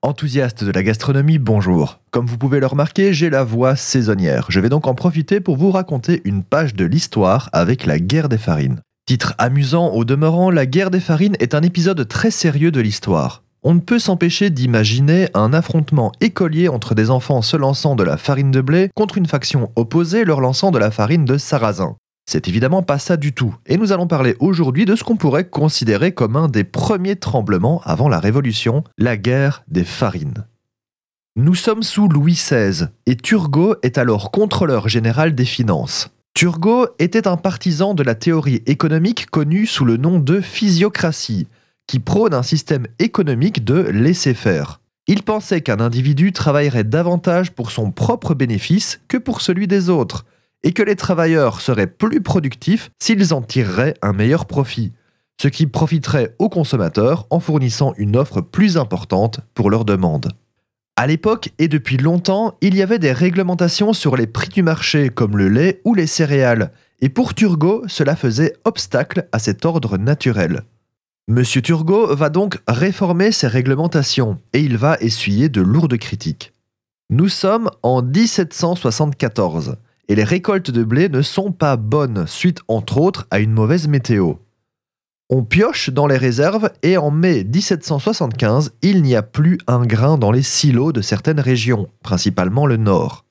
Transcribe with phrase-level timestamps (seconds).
[0.00, 1.98] Enthousiaste de la gastronomie, bonjour.
[2.12, 4.46] Comme vous pouvez le remarquer, j'ai la voix saisonnière.
[4.48, 8.28] Je vais donc en profiter pour vous raconter une page de l'histoire avec la guerre
[8.28, 8.80] des farines.
[9.06, 13.42] Titre amusant au demeurant, la guerre des farines est un épisode très sérieux de l'histoire.
[13.64, 18.16] On ne peut s'empêcher d'imaginer un affrontement écolier entre des enfants se lançant de la
[18.16, 21.96] farine de blé contre une faction opposée leur lançant de la farine de sarrasin.
[22.30, 25.48] C'est évidemment pas ça du tout, et nous allons parler aujourd'hui de ce qu'on pourrait
[25.48, 30.44] considérer comme un des premiers tremblements avant la Révolution, la guerre des farines.
[31.36, 36.10] Nous sommes sous Louis XVI, et Turgot est alors contrôleur général des finances.
[36.34, 41.48] Turgot était un partisan de la théorie économique connue sous le nom de physiocratie,
[41.86, 44.82] qui prône un système économique de laisser-faire.
[45.06, 50.26] Il pensait qu'un individu travaillerait davantage pour son propre bénéfice que pour celui des autres,
[50.62, 54.92] et que les travailleurs seraient plus productifs s'ils en tireraient un meilleur profit,
[55.40, 60.32] ce qui profiterait aux consommateurs en fournissant une offre plus importante pour leurs demandes.
[60.96, 65.10] À l'époque et depuis longtemps, il y avait des réglementations sur les prix du marché
[65.10, 69.96] comme le lait ou les céréales, et pour Turgot, cela faisait obstacle à cet ordre
[69.96, 70.62] naturel.
[71.28, 76.52] Monsieur Turgot va donc réformer ces réglementations et il va essuyer de lourdes critiques.
[77.10, 79.76] Nous sommes en 1774
[80.08, 83.88] et les récoltes de blé ne sont pas bonnes suite entre autres à une mauvaise
[83.88, 84.34] météo.
[85.30, 90.16] On pioche dans les réserves et en mai 1775, il n'y a plus un grain
[90.16, 93.26] dans les silos de certaines régions, principalement le nord.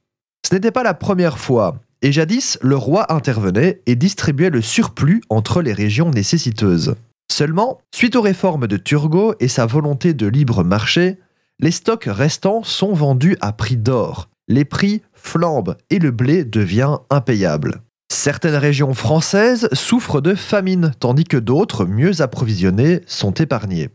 [0.48, 5.22] Ce n'était pas la première fois, et jadis le roi intervenait et distribuait le surplus
[5.30, 6.96] entre les régions nécessiteuses.
[7.32, 11.18] Seulement, suite aux réformes de Turgot et sa volonté de libre marché,
[11.60, 16.98] les stocks restants sont vendus à prix d'or, les prix flambent et le blé devient
[17.10, 17.82] impayable.
[18.10, 23.90] Certaines régions françaises souffrent de famine, tandis que d'autres, mieux approvisionnées, sont épargnées.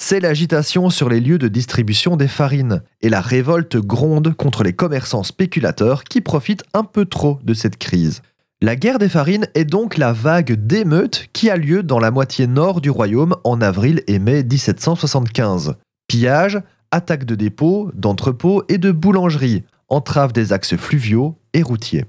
[0.00, 4.72] C'est l'agitation sur les lieux de distribution des farines, et la révolte gronde contre les
[4.72, 8.22] commerçants spéculateurs qui profitent un peu trop de cette crise.
[8.60, 12.46] La guerre des farines est donc la vague d'émeutes qui a lieu dans la moitié
[12.46, 15.74] nord du royaume en avril et mai 1775.
[16.06, 22.04] Pillage, attaques de dépôts, d'entrepôts et de boulangeries, entrave des axes fluviaux et routiers.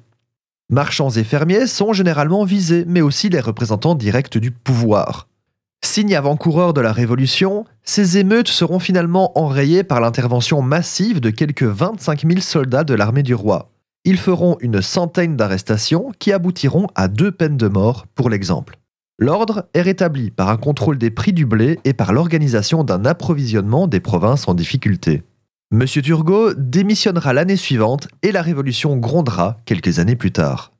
[0.70, 5.28] Marchands et fermiers sont généralement visés, mais aussi les représentants directs du pouvoir.
[5.84, 11.64] Signe avant-coureur de la Révolution, ces émeutes seront finalement enrayées par l'intervention massive de quelques
[11.64, 13.72] 25 000 soldats de l'armée du roi.
[14.06, 18.78] Ils feront une centaine d'arrestations qui aboutiront à deux peines de mort pour l'exemple.
[19.18, 23.88] L'ordre est rétabli par un contrôle des prix du blé et par l'organisation d'un approvisionnement
[23.88, 25.24] des provinces en difficulté.
[25.72, 30.72] Monsieur Turgot démissionnera l'année suivante et la révolution grondera quelques années plus tard.